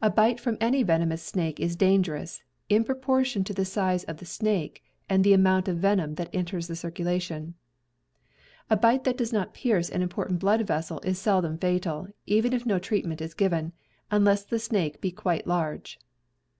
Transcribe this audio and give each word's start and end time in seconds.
A 0.00 0.10
bite 0.10 0.38
from 0.38 0.56
any 0.60 0.84
venomous 0.84 1.24
snake 1.24 1.58
is 1.58 1.74
dangerous, 1.74 2.40
in 2.68 2.84
propoiiion 2.84 3.44
to 3.46 3.52
the 3.52 3.64
size 3.64 4.04
of 4.04 4.18
the 4.18 4.24
snake, 4.24 4.84
and 5.08 5.24
to 5.24 5.28
the 5.30 5.34
amount 5.34 5.66
of 5.66 5.78
venom 5.78 6.14
that 6.14 6.30
enters 6.32 6.68
the 6.68 6.76
circulation. 6.76 7.54
A 8.70 8.76
bite 8.76 9.02
that 9.02 9.16
does 9.18 9.32
not 9.32 9.52
pierce 9.52 9.90
an 9.90 10.02
important 10.02 10.38
blood 10.38 10.64
vessel 10.64 11.00
is 11.02 11.18
seldom 11.18 11.58
fatal, 11.58 12.06
even 12.26 12.52
if 12.52 12.64
no 12.64 12.78
treatment 12.78 13.20
is 13.20 13.34
given, 13.34 13.72
unless 14.08 14.44
the 14.44 14.60
snake 14.60 15.00
be 15.00 15.10
quite 15.10 15.48
large. 15.48 15.98